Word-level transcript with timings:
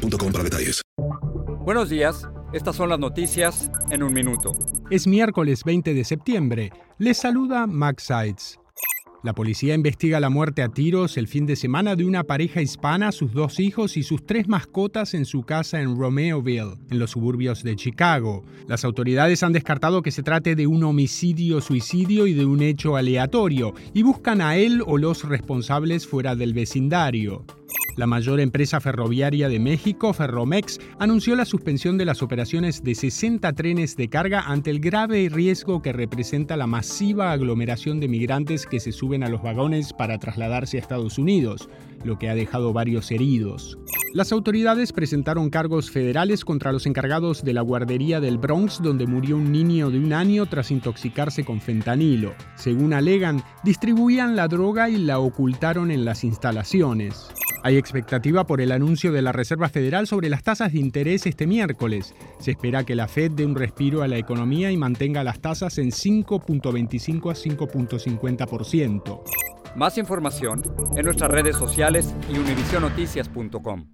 boostmobile.com 0.00 0.32
para 0.32 0.44
detalles. 0.44 0.82
Buenos 1.64 1.90
días. 1.90 2.26
Estas 2.52 2.74
son 2.76 2.88
las 2.88 2.98
noticias 2.98 3.70
en 3.90 4.02
un 4.02 4.12
minuto. 4.12 4.52
Es 4.90 5.06
miércoles 5.06 5.62
20 5.64 5.94
de 5.94 6.04
septiembre. 6.04 6.72
Les 6.98 7.16
saluda 7.16 7.66
Max 7.66 8.04
Sides. 8.04 8.60
La 9.22 9.34
policía 9.34 9.74
investiga 9.74 10.18
la 10.18 10.30
muerte 10.30 10.62
a 10.62 10.70
tiros 10.70 11.18
el 11.18 11.28
fin 11.28 11.44
de 11.44 11.54
semana 11.54 11.94
de 11.94 12.06
una 12.06 12.24
pareja 12.24 12.62
hispana, 12.62 13.12
sus 13.12 13.34
dos 13.34 13.60
hijos 13.60 13.98
y 13.98 14.02
sus 14.02 14.24
tres 14.24 14.48
mascotas 14.48 15.12
en 15.12 15.26
su 15.26 15.42
casa 15.42 15.82
en 15.82 15.98
Romeoville, 15.98 16.78
en 16.90 16.98
los 16.98 17.10
suburbios 17.10 17.62
de 17.62 17.76
Chicago. 17.76 18.44
Las 18.66 18.82
autoridades 18.82 19.42
han 19.42 19.52
descartado 19.52 20.00
que 20.00 20.10
se 20.10 20.22
trate 20.22 20.56
de 20.56 20.66
un 20.66 20.82
homicidio-suicidio 20.84 22.26
y 22.26 22.32
de 22.32 22.46
un 22.46 22.62
hecho 22.62 22.96
aleatorio, 22.96 23.74
y 23.92 24.02
buscan 24.02 24.40
a 24.40 24.56
él 24.56 24.82
o 24.86 24.96
los 24.96 25.28
responsables 25.28 26.06
fuera 26.06 26.34
del 26.34 26.54
vecindario. 26.54 27.44
La 27.96 28.06
mayor 28.06 28.40
empresa 28.40 28.80
ferroviaria 28.80 29.48
de 29.48 29.58
México, 29.58 30.12
Ferromex, 30.12 30.78
anunció 30.98 31.34
la 31.34 31.44
suspensión 31.44 31.98
de 31.98 32.04
las 32.04 32.22
operaciones 32.22 32.82
de 32.82 32.94
60 32.94 33.52
trenes 33.52 33.96
de 33.96 34.08
carga 34.08 34.42
ante 34.46 34.70
el 34.70 34.80
grave 34.80 35.28
riesgo 35.30 35.82
que 35.82 35.92
representa 35.92 36.56
la 36.56 36.66
masiva 36.66 37.32
aglomeración 37.32 38.00
de 38.00 38.08
migrantes 38.08 38.66
que 38.66 38.80
se 38.80 38.92
suben 38.92 39.24
a 39.24 39.28
los 39.28 39.42
vagones 39.42 39.92
para 39.92 40.18
trasladarse 40.18 40.76
a 40.76 40.80
Estados 40.80 41.18
Unidos, 41.18 41.68
lo 42.04 42.18
que 42.18 42.28
ha 42.28 42.34
dejado 42.34 42.72
varios 42.72 43.10
heridos. 43.10 43.76
Las 44.12 44.32
autoridades 44.32 44.92
presentaron 44.92 45.50
cargos 45.50 45.90
federales 45.90 46.44
contra 46.44 46.72
los 46.72 46.86
encargados 46.86 47.44
de 47.44 47.52
la 47.52 47.60
guardería 47.60 48.20
del 48.20 48.38
Bronx 48.38 48.82
donde 48.82 49.06
murió 49.06 49.36
un 49.36 49.52
niño 49.52 49.90
de 49.90 49.98
un 49.98 50.12
año 50.12 50.46
tras 50.46 50.70
intoxicarse 50.70 51.44
con 51.44 51.60
fentanilo. 51.60 52.34
Según 52.56 52.92
alegan, 52.92 53.44
distribuían 53.62 54.34
la 54.34 54.48
droga 54.48 54.88
y 54.90 54.96
la 54.96 55.20
ocultaron 55.20 55.90
en 55.90 56.04
las 56.04 56.24
instalaciones. 56.24 57.30
Hay 57.62 57.76
expectativa 57.76 58.46
por 58.46 58.62
el 58.62 58.72
anuncio 58.72 59.12
de 59.12 59.20
la 59.20 59.32
Reserva 59.32 59.68
Federal 59.68 60.06
sobre 60.06 60.30
las 60.30 60.42
tasas 60.42 60.72
de 60.72 60.78
interés 60.78 61.26
este 61.26 61.46
miércoles. 61.46 62.14
Se 62.38 62.52
espera 62.52 62.84
que 62.84 62.94
la 62.94 63.06
Fed 63.06 63.32
dé 63.32 63.44
un 63.44 63.54
respiro 63.54 64.02
a 64.02 64.08
la 64.08 64.16
economía 64.16 64.70
y 64.70 64.78
mantenga 64.78 65.22
las 65.24 65.40
tasas 65.40 65.76
en 65.78 65.90
5.25 65.90 67.30
a 67.30 67.34
5.50%. 67.34 69.22
Más 69.76 69.98
información 69.98 70.62
en 70.96 71.04
nuestras 71.04 71.30
redes 71.30 71.56
sociales 71.56 72.14
y 72.32 72.38
univisionoticias.com. 72.38 73.86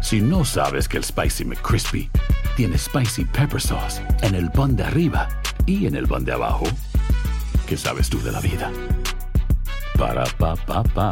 Si 0.00 0.20
no 0.20 0.44
sabes 0.46 0.88
que 0.88 0.96
el 0.96 1.04
Spicy 1.04 1.44
McCrispy 1.44 2.10
tiene 2.56 2.78
Spicy 2.78 3.26
Pepper 3.26 3.60
Sauce 3.60 4.02
en 4.22 4.34
el 4.34 4.50
pan 4.50 4.74
de 4.76 4.84
arriba 4.84 5.28
y 5.66 5.86
en 5.86 5.94
el 5.94 6.08
pan 6.08 6.24
de 6.24 6.32
abajo, 6.32 6.64
¿qué 7.68 7.76
sabes 7.76 8.08
tú 8.08 8.18
de 8.22 8.32
la 8.32 8.40
vida? 8.40 8.72
Ba-da-ba-ba-ba 10.00 11.06